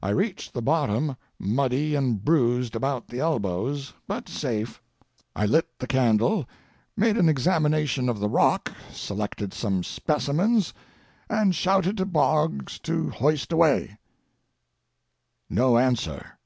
I 0.00 0.10
reached 0.10 0.54
the 0.54 0.62
bottom 0.62 1.16
muddy 1.36 1.96
and 1.96 2.24
bruised 2.24 2.76
about 2.76 3.08
the 3.08 3.18
elbows, 3.18 3.92
but 4.06 4.28
safe. 4.28 4.80
I 5.34 5.46
lit 5.46 5.80
the 5.80 5.88
candle, 5.88 6.46
made 6.96 7.16
an 7.16 7.28
examination 7.28 8.08
of 8.08 8.20
the 8.20 8.28
rock, 8.28 8.70
selected 8.92 9.52
some 9.52 9.82
specimens, 9.82 10.72
and 11.28 11.56
shouted 11.56 11.96
to 11.96 12.06
Boggs 12.06 12.78
to 12.84 13.10
hoist 13.10 13.50
away. 13.50 13.98
No 15.50 15.76
answer. 15.76 16.38